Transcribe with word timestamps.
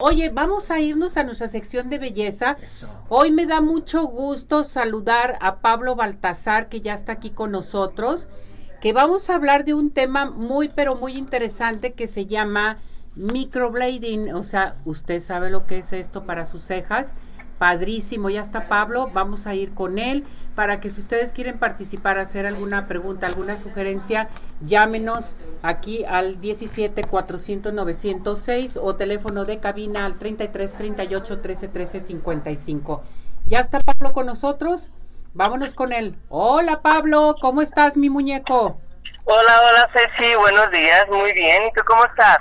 Oye, 0.00 0.28
vamos 0.28 0.70
a 0.70 0.78
irnos 0.78 1.16
a 1.16 1.24
nuestra 1.24 1.48
sección 1.48 1.90
de 1.90 1.98
belleza. 1.98 2.56
Hoy 3.08 3.32
me 3.32 3.46
da 3.46 3.60
mucho 3.60 4.04
gusto 4.04 4.62
saludar 4.62 5.36
a 5.40 5.56
Pablo 5.56 5.96
Baltasar, 5.96 6.68
que 6.68 6.80
ya 6.80 6.94
está 6.94 7.14
aquí 7.14 7.30
con 7.30 7.50
nosotros, 7.50 8.28
que 8.80 8.92
vamos 8.92 9.28
a 9.28 9.34
hablar 9.34 9.64
de 9.64 9.74
un 9.74 9.90
tema 9.90 10.30
muy, 10.30 10.68
pero 10.68 10.94
muy 10.94 11.16
interesante 11.16 11.94
que 11.94 12.06
se 12.06 12.26
llama 12.26 12.78
microblading. 13.16 14.32
O 14.34 14.44
sea, 14.44 14.76
usted 14.84 15.18
sabe 15.18 15.50
lo 15.50 15.66
que 15.66 15.78
es 15.78 15.92
esto 15.92 16.24
para 16.24 16.44
sus 16.44 16.62
cejas 16.62 17.16
Padrísimo, 17.58 18.30
ya 18.30 18.40
está 18.40 18.68
Pablo, 18.68 19.10
vamos 19.12 19.46
a 19.48 19.54
ir 19.54 19.74
con 19.74 19.98
él 19.98 20.24
para 20.54 20.80
que 20.80 20.90
si 20.90 21.00
ustedes 21.00 21.32
quieren 21.32 21.58
participar, 21.58 22.18
hacer 22.18 22.46
alguna 22.46 22.86
pregunta, 22.86 23.26
alguna 23.26 23.56
sugerencia, 23.56 24.28
llámenos 24.60 25.34
aquí 25.62 26.04
al 26.04 26.40
17 26.40 27.04
400 27.04 27.72
906 27.72 28.78
o 28.80 28.94
teléfono 28.96 29.44
de 29.44 29.58
cabina 29.58 30.04
al 30.04 30.18
33 30.18 30.72
38 30.72 31.40
13 31.40 31.68
13 31.68 32.00
55. 32.00 33.02
¿Ya 33.46 33.60
está 33.60 33.78
Pablo 33.80 34.12
con 34.12 34.26
nosotros? 34.26 34.90
Vámonos 35.34 35.74
con 35.74 35.92
él. 35.92 36.16
Hola 36.28 36.80
Pablo, 36.80 37.36
¿cómo 37.40 37.62
estás 37.62 37.96
mi 37.96 38.08
muñeco? 38.08 38.80
Hola, 39.24 39.60
hola 39.68 39.90
Ceci, 39.92 40.34
buenos 40.36 40.70
días, 40.70 41.04
muy 41.10 41.32
bien. 41.32 41.64
¿Y 41.68 41.72
tú 41.72 41.82
cómo 41.86 42.04
estás? 42.04 42.38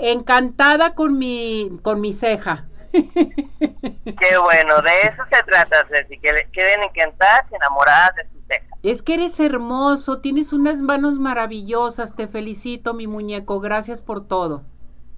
Encantada 0.00 0.94
con 0.94 1.18
mi, 1.18 1.78
con 1.82 2.00
mi 2.00 2.12
ceja. 2.12 2.66
Qué 4.06 4.38
bueno, 4.38 4.80
de 4.82 5.00
eso 5.02 5.24
se 5.32 5.42
trata, 5.42 5.84
Ceci, 5.88 6.16
que 6.20 6.48
queden 6.52 6.84
encantadas 6.84 7.42
y 7.50 7.56
enamoradas 7.56 8.14
de 8.14 8.22
su 8.28 8.40
cejas. 8.46 8.78
Es 8.84 9.02
que 9.02 9.14
eres 9.14 9.40
hermoso, 9.40 10.20
tienes 10.20 10.52
unas 10.52 10.80
manos 10.80 11.18
maravillosas, 11.18 12.14
te 12.14 12.28
felicito, 12.28 12.94
mi 12.94 13.08
muñeco, 13.08 13.58
gracias 13.58 14.00
por 14.00 14.28
todo. 14.28 14.62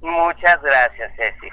Muchas 0.00 0.62
gracias, 0.62 1.12
Ceci. 1.16 1.48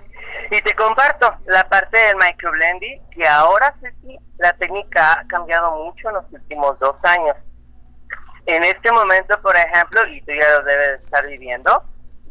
Y 0.52 0.62
te 0.62 0.74
comparto 0.76 1.36
la 1.48 1.68
parte 1.68 2.00
del 2.00 2.16
microblending, 2.16 3.10
que 3.10 3.28
ahora, 3.28 3.76
Ceci, 3.82 4.18
la 4.38 4.54
técnica 4.54 5.20
ha 5.20 5.28
cambiado 5.28 5.76
mucho 5.84 6.08
en 6.08 6.16
los 6.16 6.26
últimos 6.32 6.80
dos 6.80 6.96
años. 7.04 7.36
En 8.46 8.64
este 8.64 8.94
momento, 8.94 9.38
por 9.42 9.58
ejemplo, 9.58 10.08
y 10.08 10.22
tú 10.22 10.32
ya 10.32 10.58
lo 10.58 10.64
debes 10.64 11.02
estar 11.04 11.28
viviendo, 11.28 11.84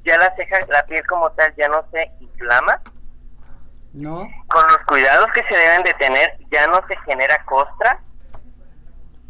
ya 0.02 0.16
la 0.16 0.34
ceja, 0.36 0.64
la 0.68 0.86
piel 0.86 1.06
como 1.06 1.30
tal 1.33 1.55
ya 1.56 1.68
no 1.68 1.84
se 1.92 2.11
inflama, 2.20 2.80
no. 3.95 4.28
Con 4.48 4.67
los 4.67 4.78
cuidados 4.87 5.27
que 5.33 5.42
se 5.45 5.55
deben 5.55 5.84
de 5.84 5.95
tener, 5.95 6.37
ya 6.50 6.67
no 6.67 6.81
se 6.89 6.97
genera 7.06 7.42
costra. 7.45 8.01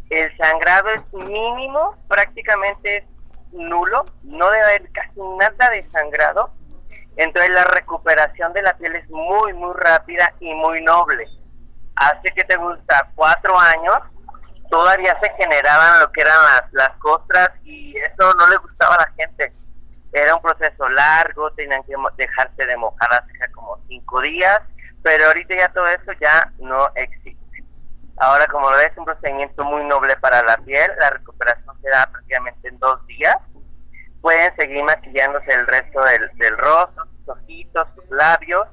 El 0.09 0.35
sangrado 0.39 0.89
es 0.89 1.13
mínimo, 1.13 1.97
prácticamente 2.09 2.97
es 2.99 3.05
nulo, 3.53 4.05
no 4.23 4.51
debe 4.51 4.65
haber 4.65 4.93
casi 4.93 5.21
nada 5.39 5.71
de 5.71 5.89
sangrado. 5.91 6.51
Entonces 7.17 7.51
la 7.51 7.65
recuperación 7.65 8.53
de 8.55 8.63
la 8.63 8.77
piel 8.77 8.97
es 8.97 9.09
muy, 9.11 9.53
muy 9.53 9.75
rápida 9.75 10.33
y 10.41 10.53
muy 10.55 10.83
noble. 10.83 11.27
Hace 11.97 12.33
que 12.35 12.45
te 12.45 12.57
gusta 12.57 13.11
cuatro 13.15 13.57
años, 13.59 13.97
todavía 14.71 15.17
se 15.21 15.31
generaban 15.37 16.01
lo 16.01 16.11
que 16.11 16.23
eran 16.23 16.37
las, 16.43 16.73
las 16.73 16.91
costras 16.99 17.51
y 17.65 17.95
eso 17.97 18.35
no 18.35 18.49
le 18.49 18.57
gustaba 18.57 18.95
a 18.95 19.07
la 19.07 19.13
gente 19.15 19.53
era 20.15 20.37
un 20.37 20.43
proceso 20.43 20.89
largo, 20.89 21.51
tenían 21.55 21.83
que 21.83 21.95
dejarse 22.17 22.65
de 22.65 22.77
mojar 22.77 23.11
la 23.11 23.27
ceja 23.27 23.51
como 23.53 23.81
cinco 23.89 24.21
días, 24.21 24.61
pero 25.03 25.27
ahorita 25.27 25.57
ya 25.57 25.69
todo 25.73 25.89
eso 25.89 26.13
ya 26.21 26.53
no 26.61 26.87
existe. 26.95 27.65
Ahora, 28.19 28.47
como 28.47 28.71
lo 28.71 28.77
ves, 28.77 28.93
es 28.93 28.99
un 28.99 29.07
procedimiento 29.07 29.65
muy 29.65 29.85
noble 29.85 30.17
para 30.19 30.41
la 30.45 30.57
piel, 30.59 30.89
la 31.01 31.11
recuperación 31.11 31.77
se 31.83 31.89
da 31.89 32.07
prácticamente 32.07 32.69
en 32.69 32.79
dos 32.79 33.05
días. 33.09 33.37
Pueden 34.21 34.55
seguir 34.55 34.85
maquillándose 34.85 35.53
el 35.53 35.67
resto 35.67 36.01
del, 36.05 36.31
del 36.37 36.59
rostro, 36.59 37.05
sus 37.19 37.29
ojitos, 37.31 37.89
sus 37.97 38.09
labios, 38.11 38.69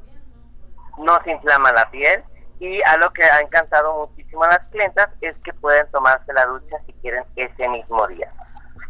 no 0.99 1.19
se 1.23 1.31
inflama 1.31 1.71
la 1.71 1.89
piel 1.89 2.23
y 2.59 2.79
a 2.83 2.97
lo 2.97 3.11
que 3.11 3.23
ha 3.23 3.39
encantado 3.39 4.07
muchísimo 4.07 4.43
a 4.43 4.49
las 4.49 4.59
clientas 4.69 5.09
es 5.21 5.35
que 5.43 5.53
pueden 5.53 5.89
tomarse 5.89 6.31
la 6.33 6.45
ducha 6.45 6.77
si 6.85 6.93
quieren 6.93 7.23
ese 7.35 7.67
mismo 7.67 8.07
día 8.07 8.31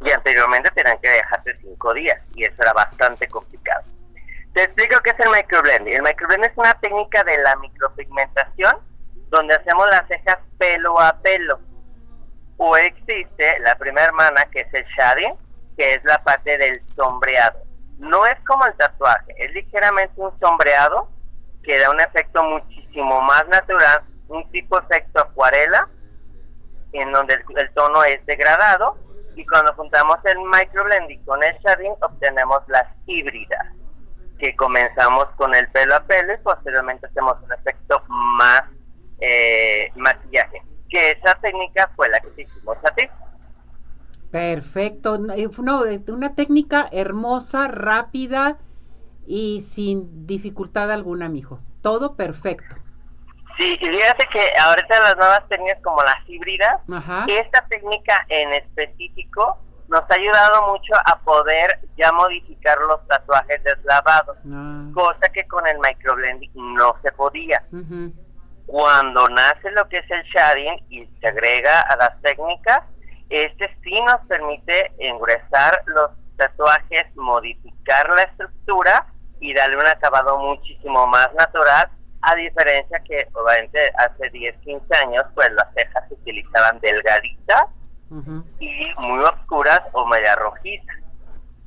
y 0.03 0.11
anteriormente 0.11 0.71
tenían 0.71 0.99
que 0.99 1.09
dejarse 1.09 1.57
cinco 1.61 1.93
días 1.93 2.19
y 2.35 2.43
eso 2.43 2.55
era 2.59 2.73
bastante 2.73 3.27
complicado. 3.27 3.83
Te 4.53 4.63
explico 4.63 4.99
qué 5.01 5.10
es 5.10 5.10
el 5.21 5.29
microblending. 5.29 5.95
El 5.95 6.01
microblending 6.01 6.51
es 6.51 6.57
una 6.57 6.73
técnica 6.75 7.23
de 7.23 7.37
la 7.39 7.55
micropigmentación 7.57 8.73
donde 9.29 9.55
hacemos 9.55 9.87
las 9.87 10.07
cejas 10.07 10.37
pelo 10.57 10.99
a 10.99 11.17
pelo. 11.21 11.59
O 12.57 12.75
existe 12.77 13.59
la 13.61 13.75
primera 13.75 14.07
hermana 14.07 14.45
que 14.51 14.61
es 14.61 14.73
el 14.73 14.85
shading, 14.97 15.33
que 15.77 15.95
es 15.95 16.03
la 16.03 16.21
parte 16.23 16.57
del 16.57 16.81
sombreado. 16.95 17.59
No 17.97 18.25
es 18.25 18.39
como 18.45 18.65
el 18.65 18.73
tatuaje, 18.75 19.33
es 19.37 19.51
ligeramente 19.53 20.13
un 20.19 20.37
sombreado 20.39 21.09
que 21.63 21.79
da 21.79 21.91
un 21.91 21.99
efecto 21.99 22.43
muchísimo 22.43 23.21
más 23.21 23.47
natural, 23.47 24.03
un 24.27 24.49
tipo 24.51 24.79
efecto 24.79 25.21
acuarela, 25.21 25.87
en 26.93 27.11
donde 27.11 27.35
el 27.35 27.73
tono 27.73 28.03
es 28.03 28.25
degradado 28.25 28.97
y 29.35 29.45
cuando 29.45 29.73
juntamos 29.75 30.17
el 30.25 30.39
microblending 30.39 31.23
con 31.25 31.41
el 31.43 31.57
shading 31.59 31.93
obtenemos 32.01 32.61
las 32.67 32.85
híbridas 33.05 33.80
que 34.41 34.55
comenzamos 34.55 35.27
con 35.37 35.53
el 35.53 35.69
pelo 35.69 35.95
a 35.95 36.03
pelo 36.03 36.33
y 36.33 36.37
posteriormente 36.37 37.05
hacemos 37.05 37.35
un 37.43 37.53
efecto 37.53 38.03
más 38.07 38.63
eh, 39.19 39.91
maquillaje 39.95 40.63
que 40.89 41.11
esa 41.11 41.35
técnica 41.35 41.89
fue 41.95 42.09
la 42.09 42.19
que 42.19 42.41
hicimos 42.41 42.75
a 42.83 42.95
ti. 42.95 43.07
Perfecto. 44.31 45.15
Eh, 45.35 45.47
no, 45.61 45.85
eh, 45.85 46.01
una 46.07 46.33
técnica 46.33 46.89
hermosa 46.91 47.67
rápida 47.67 48.57
y 49.27 49.61
sin 49.61 50.25
dificultad 50.25 50.91
alguna 50.91 51.29
mijo. 51.29 51.59
Todo 51.81 52.15
perfecto. 52.15 52.75
Sí, 53.57 53.77
y 53.79 53.85
fíjate 53.85 54.27
que 54.33 54.41
ahorita 54.59 54.99
las 55.01 55.17
nuevas 55.17 55.47
técnicas 55.49 55.81
como 55.83 56.01
las 56.01 56.27
híbridas, 56.27 56.81
esta 57.27 57.67
técnica 57.67 58.25
en 58.27 58.53
específico 58.53 59.59
nos 59.91 60.09
ha 60.09 60.15
ayudado 60.15 60.71
mucho 60.71 60.93
a 61.05 61.19
poder 61.19 61.79
ya 61.97 62.11
modificar 62.13 62.77
los 62.79 63.05
tatuajes 63.07 63.61
deslavados, 63.63 64.37
ah. 64.49 64.85
cosa 64.93 65.29
que 65.33 65.45
con 65.47 65.67
el 65.67 65.77
microblending 65.79 66.51
no 66.55 66.95
se 67.03 67.11
podía. 67.11 67.61
Cuando 68.65 69.27
nace 69.27 69.69
lo 69.71 69.87
que 69.89 69.97
es 69.97 70.09
el 70.09 70.23
shading 70.23 70.85
y 70.89 71.05
se 71.19 71.27
agrega 71.27 71.81
a 71.81 71.97
las 71.97 72.21
técnicas, 72.21 72.79
este 73.29 73.69
sí 73.83 73.99
nos 74.01 74.25
permite 74.27 74.93
engruesar 74.97 75.83
los 75.87 76.11
tatuajes, 76.37 77.13
modificar 77.15 78.09
la 78.11 78.23
estructura 78.23 79.07
y 79.41 79.53
darle 79.53 79.75
un 79.75 79.87
acabado 79.87 80.39
muchísimo 80.39 81.05
más 81.07 81.33
natural 81.33 81.91
a 82.21 82.35
diferencia 82.35 83.01
que 83.03 83.27
obviamente 83.33 83.91
hace 83.97 84.29
10, 84.29 84.55
15 84.61 84.95
años 84.97 85.23
pues 85.35 85.51
las 85.51 85.67
cejas 85.75 86.07
se 86.07 86.13
utilizaban 86.13 86.79
delgaditas 86.79 87.65
y 88.59 88.93
muy 88.97 89.23
oscuras 89.23 89.81
o 89.93 90.05
media 90.05 90.35
rojizas. 90.35 90.97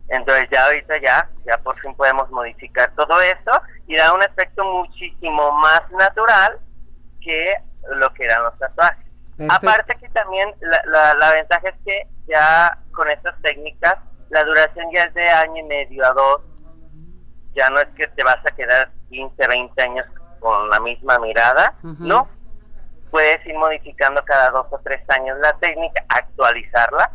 Entonces 0.09 0.49
ya 0.51 0.67
ahorita 0.67 0.99
ya, 0.99 1.29
ya 1.47 1.57
por 1.59 1.79
fin 1.81 1.95
podemos 1.95 2.31
modificar 2.31 2.93
todo 2.95 3.21
eso 3.21 3.63
y 3.87 3.97
da 3.97 4.13
un 4.13 4.23
efecto 4.23 4.65
muchísimo 4.65 5.53
más 5.53 5.83
natural 5.93 6.59
que 7.21 7.55
lo 7.97 8.13
que 8.13 8.25
eran 8.25 8.45
los 8.45 8.59
tatuajes. 8.59 9.05
Aparte 9.49 9.97
que 9.97 10.09
también 10.11 10.55
la, 10.61 11.15
la, 11.15 11.33
ventaja 11.33 11.69
es 11.69 11.75
que 11.85 12.07
ya 12.29 12.79
con 12.93 13.11
estas 13.11 13.41
técnicas 13.43 13.97
la 14.31 14.45
duración 14.45 14.87
ya 14.93 15.05
es 15.05 15.15
de 15.15 15.29
año 15.29 15.57
y 15.57 15.63
medio 15.65 16.07
a 16.07 16.11
dos. 16.11 16.43
Ya 17.55 17.69
no 17.71 17.81
es 17.81 17.89
que 17.97 18.07
te 18.09 18.25
vas 18.25 18.39
a 18.47 18.55
quedar 18.55 18.91
15, 19.11 19.49
20 19.49 19.83
años 19.83 20.07
con 20.41 20.69
la 20.69 20.81
misma 20.81 21.19
mirada, 21.19 21.75
¿no? 21.83 22.29
Puedes 23.15 23.47
ir 23.47 23.55
modificando 23.55 24.21
cada 24.25 24.51
dos 24.51 24.67
o 24.73 24.81
tres 24.83 25.01
años 25.09 25.39
la 25.41 25.53
técnica, 25.59 26.05
actualizarla, 26.09 27.13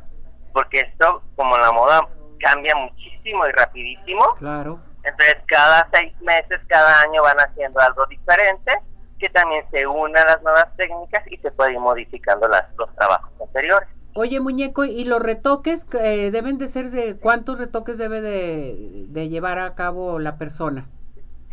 porque 0.54 0.80
esto, 0.80 1.22
como 1.36 1.58
la 1.58 1.74
moda, 1.74 2.08
cambia 2.40 2.74
muchísimo 2.74 3.46
y 3.46 3.52
rapidísimo. 3.52 4.24
Claro. 4.38 4.80
Entonces, 5.04 5.36
cada 5.46 5.90
seis 5.94 6.14
meses, 6.22 6.62
cada 6.70 7.02
año 7.02 7.22
van 7.22 7.36
haciendo 7.42 7.82
algo 7.82 8.06
diferente, 8.06 8.72
que 9.20 9.28
también 9.28 9.66
se 9.72 9.86
une 9.86 10.18
a 10.18 10.24
las 10.24 10.42
nuevas 10.42 10.74
técnicas 10.78 11.22
y 11.30 11.36
se 11.40 11.52
puede 11.52 11.74
ir 11.74 11.80
modificando 11.80 12.48
las, 12.48 12.64
los 12.78 12.96
trabajos 12.96 13.34
anteriores. 13.42 13.90
Oye, 14.14 14.40
muñeco, 14.40 14.86
¿y 14.86 15.04
los 15.04 15.22
retoques 15.22 15.86
eh, 16.00 16.32
deben 16.32 16.60
de 16.60 16.70
ser 16.70 16.92
de 16.92 17.20
cuántos 17.20 17.60
retoques 17.60 17.98
debe 17.98 18.22
de, 18.22 19.04
de 19.10 19.28
llevar 19.28 19.60
a 19.60 19.76
cabo 19.76 20.18
la 20.20 20.38
persona? 20.38 20.88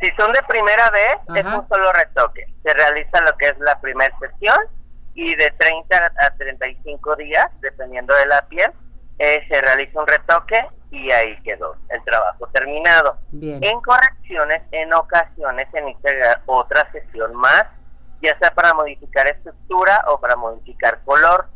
Si 0.01 0.11
son 0.19 0.33
de 0.33 0.43
primera 0.43 0.91
vez, 0.91 1.17
es 1.35 1.45
un 1.45 1.67
solo 1.69 1.91
retoque. 1.93 2.47
Se 2.63 2.75
realiza 2.75 3.21
lo 3.23 3.37
que 3.39 3.47
es 3.47 3.59
la 3.61 3.81
primera 3.81 4.15
sesión 4.19 4.59
y 5.15 5.35
de 5.35 5.51
30 5.53 6.13
a 6.21 6.31
35 6.37 7.17
días, 7.17 7.47
dependiendo 7.61 8.15
de 8.15 8.27
la 8.27 8.47
piel, 8.49 8.71
eh, 9.19 9.47
se 9.49 9.61
realiza 9.63 9.99
un 9.99 10.07
retoque 10.07 10.69
y 10.91 11.11
ahí 11.11 11.41
quedó 11.43 11.77
el 11.89 12.05
trabajo 12.05 12.47
terminado. 12.49 13.19
En 13.33 13.81
correcciones, 13.81 14.63
en 14.73 14.93
ocasiones 14.93 15.67
se 15.73 15.81
necesita 15.81 16.43
otra 16.45 16.91
sesión 16.93 17.35
más, 17.35 17.65
ya 18.21 18.39
sea 18.39 18.51
para 18.51 18.75
modificar 18.75 19.27
estructura 19.27 20.05
o 20.09 20.21
para 20.21 20.37
modificar 20.37 21.01
color. 21.05 21.49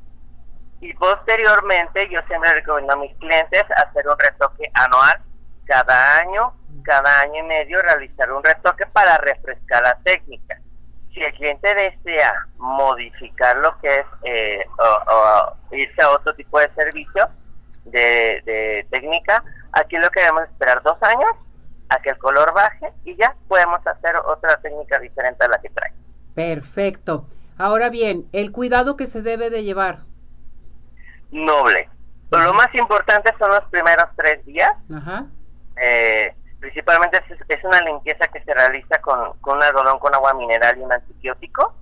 Y 0.80 0.94
posteriormente 0.94 2.08
yo 2.08 2.20
siempre 2.26 2.54
recomiendo 2.54 2.94
a 2.94 2.96
mis 2.96 3.14
clientes 3.18 3.64
hacer 3.76 4.08
un 4.08 4.18
retoque 4.18 4.70
anual 4.72 5.22
cada 5.70 6.18
año 6.18 6.52
cada 6.82 7.20
año 7.20 7.44
y 7.44 7.46
medio 7.46 7.80
realizar 7.82 8.32
un 8.32 8.42
retoque 8.42 8.86
para 8.86 9.16
refrescar 9.18 9.82
la 9.82 9.98
técnica. 10.02 10.60
Si 11.12 11.20
el 11.20 11.32
cliente 11.34 11.74
desea 11.74 12.46
modificar 12.56 13.56
lo 13.58 13.76
que 13.78 13.88
es 13.88 14.06
eh, 14.22 14.64
o, 14.78 15.74
irse 15.74 16.02
a 16.02 16.10
otro 16.10 16.34
tipo 16.34 16.58
de 16.58 16.70
servicio 16.74 17.28
de, 17.84 18.42
de 18.44 18.86
técnica, 18.90 19.42
aquí 19.72 19.96
lo 19.98 20.08
que 20.10 20.20
debemos 20.20 20.44
esperar 20.44 20.82
dos 20.82 20.96
años 21.02 21.30
a 21.88 22.00
que 22.00 22.10
el 22.10 22.18
color 22.18 22.52
baje 22.54 22.92
y 23.04 23.16
ya 23.16 23.34
podemos 23.48 23.84
hacer 23.86 24.16
otra 24.16 24.56
técnica 24.60 24.98
diferente 24.98 25.44
a 25.44 25.48
la 25.48 25.60
que 25.60 25.68
trae. 25.70 25.92
Perfecto. 26.34 27.26
Ahora 27.58 27.90
bien, 27.90 28.28
el 28.32 28.52
cuidado 28.52 28.96
que 28.96 29.06
se 29.06 29.22
debe 29.22 29.50
de 29.50 29.64
llevar. 29.64 29.98
Noble. 31.32 31.88
lo 32.30 32.54
más 32.54 32.72
importante 32.74 33.32
son 33.38 33.50
los 33.50 33.64
primeros 33.70 34.06
tres 34.16 34.44
días. 34.46 34.70
Eh, 35.80 36.34
principalmente 36.60 37.20
es, 37.48 37.64
una 37.64 37.80
limpieza 37.80 38.28
que 38.28 38.42
se 38.44 38.54
realiza 38.54 39.00
con, 39.00 39.38
con 39.40 39.56
un 39.56 39.62
algodón 39.62 39.98
con 39.98 40.14
agua 40.14 40.34
mineral 40.34 40.78
y 40.78 40.82
un 40.82 40.92
antibiótico. 40.92 41.74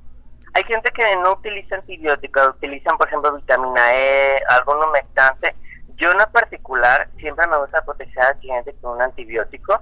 Hay 0.54 0.64
gente 0.64 0.90
que 0.92 1.16
no 1.16 1.32
utiliza 1.32 1.76
antibióticos, 1.76 2.48
utilizan 2.48 2.96
por 2.96 3.08
ejemplo 3.08 3.34
vitamina 3.34 3.94
E, 3.94 4.42
algún 4.48 4.82
humectante. 4.82 5.54
Yo 5.96 6.12
en 6.12 6.18
particular 6.32 7.08
siempre 7.18 7.46
me 7.48 7.58
gusta 7.58 7.84
proteger 7.84 8.22
al 8.22 8.38
cliente 8.38 8.74
con 8.80 8.92
un 8.92 9.02
antibiótico 9.02 9.80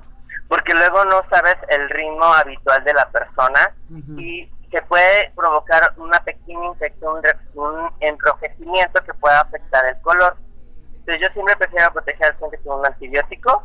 porque 0.49 0.75
luego 0.75 1.05
no 1.05 1.23
sabes 1.29 1.57
el 1.69 1.89
ritmo 1.91 2.25
habitual 2.25 2.83
de 2.85 2.95
la 2.95 3.09
persona 3.11 3.75
y 4.17 4.51
se 4.71 4.83
puede 4.83 5.31
provocar 5.35 5.95
una 5.97 6.19
pequeña 6.21 6.67
infección, 6.67 7.23
un 7.55 7.91
enrojecimiento 8.01 9.03
que 9.05 9.15
pueda 9.15 9.41
afectar 9.41 9.85
el 9.87 10.01
color. 10.03 10.37
Entonces 10.99 11.21
yo 11.21 11.33
siempre 11.33 11.57
prefiero 11.57 11.93
proteger 11.93 12.27
al 12.27 12.37
cliente 12.37 12.59
con 12.59 12.81
un 12.81 12.87
antibiótico. 12.87 13.65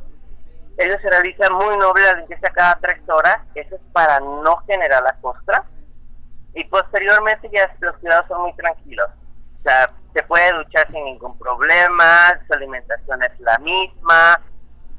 Ellos 0.84 1.02
se 1.02 1.10
realiza 1.10 1.50
muy 1.50 1.78
noble 1.78 2.04
la 2.04 2.14
limpieza 2.14 2.52
cada 2.54 2.76
tres 2.82 3.02
horas, 3.10 3.38
eso 3.56 3.76
es 3.76 3.82
para 3.94 4.20
no 4.20 4.58
generar 4.68 5.04
la 5.04 5.16
costra. 5.22 5.64
Y 6.54 6.64
posteriormente 6.66 7.50
ya 7.54 7.74
los 7.80 7.96
cuidados 7.98 8.28
son 8.28 8.42
muy 8.42 8.54
tranquilos. 8.56 9.10
O 9.60 9.64
sea, 9.64 9.92
se 10.14 10.24
puede 10.24 10.52
duchar 10.54 10.88
sin 10.92 11.06
ningún 11.06 11.38
problema, 11.38 12.38
su 12.48 12.54
alimentación 12.54 13.24
es 13.24 13.40
la 13.40 13.58
misma. 13.60 14.42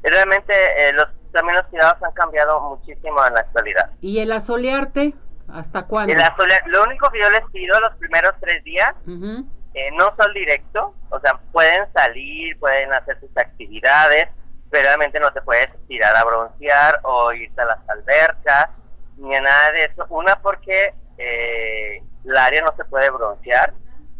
Realmente 0.03 0.55
eh, 0.79 0.93
los 0.95 1.09
también 1.33 1.57
los 1.57 1.67
cuidados 1.67 2.03
han 2.03 2.13
cambiado 2.13 2.61
muchísimo 2.61 3.25
en 3.27 3.35
la 3.35 3.41
actualidad. 3.41 3.91
¿Y 4.01 4.21
el 4.21 4.31
asolearte? 4.33 5.15
¿Hasta 5.49 5.87
cuándo? 5.87 6.13
El 6.13 6.23
lo 6.67 6.85
único 6.85 7.11
que 7.11 7.21
yo 7.21 7.31
les 7.31 7.45
pido 7.51 7.79
los 7.81 7.95
primeros 7.97 8.33
tres 8.41 8.63
días, 8.65 8.95
eh, 9.07 9.91
no 9.99 10.15
sol 10.17 10.33
directo, 10.35 10.95
o 11.11 11.21
sea, 11.21 11.39
pueden 11.53 11.91
salir, 11.93 12.59
pueden 12.59 12.93
hacer 12.93 13.19
sus 13.21 13.37
actividades, 13.37 14.29
pero 14.73 14.85
realmente 14.85 15.21
no 15.21 15.31
te 15.33 15.43
puedes 15.43 15.69
tirar 15.87 16.17
a 16.17 16.25
broncear 16.25 16.99
o 17.03 17.31
irte 17.35 17.61
a 17.61 17.67
las 17.67 17.89
albercas, 17.91 18.71
ni 19.19 19.35
a 19.37 19.43
nada 19.43 19.71
de 19.71 19.85
eso. 19.85 20.07
Una 20.09 20.35
porque 20.37 20.95
eh, 21.19 22.03
el 22.25 22.37
área 22.37 22.63
no 22.63 22.75
se 22.75 22.87
puede 22.87 23.11
broncear, 23.11 23.75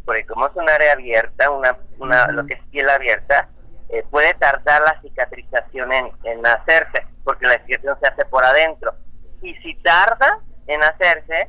porque 0.05 0.27
como 0.27 0.47
es 0.47 0.55
un 0.55 0.69
área 0.69 0.93
abierta, 0.93 1.51
una, 1.51 1.79
una 1.99 2.27
lo 2.27 2.45
que 2.45 2.53
es 2.55 2.63
piel 2.71 2.91
abierta, 2.91 3.49
eh, 3.89 4.05
puede 4.11 4.35
tardar 4.35 4.83
la 4.83 5.01
cicatrización 5.01 5.91
en, 5.91 6.13
en, 6.25 6.47
hacerse, 6.47 7.07
porque 7.25 7.47
la 7.47 7.55
cicatrización 7.55 7.99
se 8.03 8.09
hace 8.09 8.25
por 8.27 8.45
adentro. 8.45 8.95
Y 9.41 9.55
si 9.55 9.75
tarda 9.77 10.39
en 10.67 10.85
hacerse, 10.85 11.49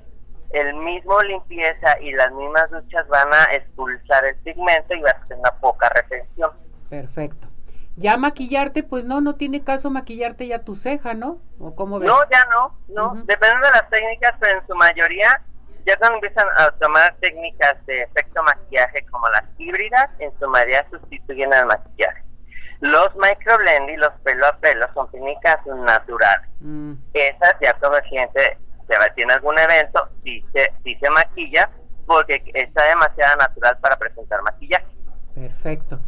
el 0.52 0.76
mismo 0.76 1.22
limpieza 1.24 2.00
y 2.00 2.14
las 2.14 2.32
mismas 2.32 2.72
duchas 2.72 3.06
van 3.10 3.34
a 3.34 3.54
expulsar 3.54 4.24
el 4.24 4.38
pigmento 4.38 4.94
y 4.94 5.02
va 5.02 5.10
a 5.10 5.26
tener 5.26 5.40
una. 5.40 5.53
Ya 8.04 8.18
maquillarte, 8.18 8.84
pues 8.84 9.06
no, 9.06 9.22
no 9.22 9.36
tiene 9.36 9.64
caso 9.64 9.90
maquillarte 9.90 10.46
ya 10.46 10.60
tu 10.60 10.76
ceja, 10.76 11.14
¿no? 11.14 11.40
¿O 11.58 11.74
cómo 11.74 12.00
ves? 12.00 12.10
No, 12.10 12.18
ya 12.30 12.44
no, 12.52 12.78
no. 12.90 13.24
Depende 13.24 13.56
de 13.66 13.72
las 13.72 13.90
técnicas, 13.90 14.34
pero 14.42 14.60
en 14.60 14.68
su 14.68 14.76
mayoría, 14.76 15.42
ya 15.86 15.96
cuando 15.96 16.16
empiezan 16.16 16.46
a 16.58 16.70
tomar 16.72 17.16
técnicas 17.22 17.78
de 17.86 18.02
efecto 18.02 18.44
maquillaje 18.44 19.06
como 19.06 19.30
las 19.30 19.44
híbridas, 19.58 20.10
en 20.20 20.38
su 20.38 20.50
mayoría 20.50 20.86
sustituyen 20.90 21.54
al 21.54 21.66
maquillaje. 21.66 22.26
Los 22.82 23.16
microblending, 23.16 23.98
los 23.98 24.12
pelo 24.26 24.48
a 24.48 24.58
pelo, 24.58 24.86
son 24.94 25.10
técnicas 25.10 25.66
naturales. 25.66 26.50
Mm. 26.60 26.96
Esas 27.14 27.56
ya 27.62 27.74
como 27.80 27.96
el 27.96 28.04
cliente 28.04 28.58
se 28.86 29.12
tiene 29.16 29.32
algún 29.32 29.58
evento, 29.58 30.10
sí 30.26 30.44
se, 30.54 30.74
se 30.84 31.10
maquilla, 31.10 31.70
porque 32.06 32.44
está 32.54 32.84
demasiado 32.84 33.38
natural 33.38 33.78
para 33.80 33.96
presentar 33.96 34.42
maquillaje. 34.42 34.88
Perfecto. 35.34 36.02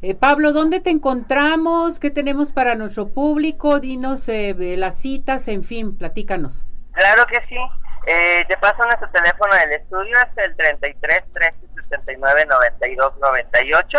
Eh, 0.00 0.14
Pablo, 0.14 0.52
¿dónde 0.52 0.80
te 0.80 0.90
encontramos? 0.90 1.98
¿Qué 1.98 2.10
tenemos 2.10 2.52
para 2.52 2.74
nuestro 2.74 3.08
público? 3.08 3.80
Dinos 3.80 4.28
eh, 4.28 4.54
las 4.76 4.98
citas, 4.98 5.48
en 5.48 5.62
fin, 5.64 5.96
platícanos. 5.96 6.64
Claro 6.92 7.26
que 7.26 7.40
sí. 7.48 7.58
Eh, 8.06 8.44
te 8.48 8.56
paso 8.58 8.82
nuestro 8.84 9.10
teléfono 9.10 9.54
del 9.54 9.72
estudio, 9.72 10.16
es 10.16 10.44
el 10.44 10.56
33 10.56 11.24
13 11.32 11.54
69 11.88 12.46
92 12.48 13.12
98 13.20 13.98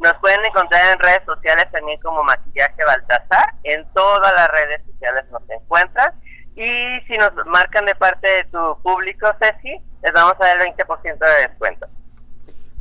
nos 0.00 0.14
pueden 0.14 0.42
encontrar 0.46 0.92
en 0.92 0.98
redes 0.98 1.20
sociales 1.26 1.66
también 1.70 2.00
como 2.00 2.24
Maquillaje 2.24 2.84
Baltasar. 2.86 3.54
En 3.64 3.86
todas 3.92 4.32
las 4.32 4.48
redes 4.48 4.80
sociales 4.90 5.24
nos 5.30 5.42
encuentran. 5.50 6.14
Y 6.56 7.00
si 7.06 7.18
nos 7.18 7.32
marcan 7.46 7.84
de 7.84 7.94
parte 7.94 8.26
de 8.26 8.44
tu 8.44 8.82
público, 8.82 9.28
Ceci, 9.40 9.80
les 10.02 10.12
vamos 10.14 10.34
a 10.40 10.46
dar 10.46 10.60
el 10.60 10.74
20% 10.74 11.18
de 11.18 11.48
descuento. 11.48 11.86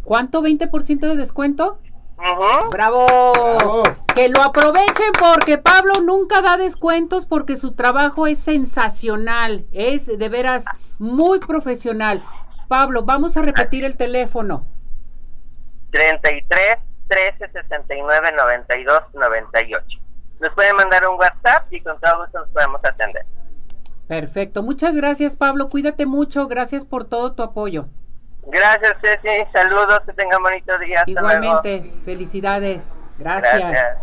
¿Cuánto 0.04 0.42
20% 0.42 1.00
de 1.00 1.16
descuento? 1.18 1.80
¡Bravo! 2.72 3.84
Que 4.14 4.28
lo 4.30 4.42
aprovechen 4.42 5.12
porque 5.18 5.58
Pablo 5.58 5.94
nunca 6.04 6.42
da 6.42 6.58
descuentos 6.58 7.26
porque 7.26 7.56
su 7.56 7.74
trabajo 7.74 8.28
es 8.28 8.40
sensacional, 8.40 9.66
es 9.72 10.06
de 10.06 10.30
veras 10.30 10.66
muy 10.98 11.40
profesional. 11.40 12.24
Pablo, 12.68 13.04
vamos 13.04 13.38
a 13.38 13.42
repetir 13.42 13.86
el 13.86 13.96
teléfono. 13.96 14.66
33 15.92 16.78
13 17.08 17.52
69 17.52 18.32
92 18.38 19.00
98. 19.14 20.00
Nos 20.40 20.54
pueden 20.54 20.76
mandar 20.76 21.08
un 21.08 21.18
WhatsApp 21.18 21.72
y 21.72 21.82
con 21.82 22.00
todo 22.00 22.24
gusto 22.24 22.40
nos 22.40 22.50
podemos 22.50 22.82
atender. 22.84 23.26
Perfecto. 24.08 24.64
Muchas 24.64 24.96
gracias, 24.96 25.36
Pablo. 25.36 25.70
Cuídate 25.70 26.06
mucho. 26.06 26.48
Gracias 26.48 26.86
por 26.86 27.06
todo 27.06 27.34
tu 27.34 27.44
apoyo. 27.44 27.88
Gracias, 28.52 28.98
Ceci. 29.02 29.46
Saludos. 29.54 30.00
Que 30.06 30.14
tengan 30.14 30.42
bonito 30.42 30.78
día. 30.80 31.04
Igualmente. 31.06 31.94
Felicidades. 32.06 32.96
gracias. 33.18 33.98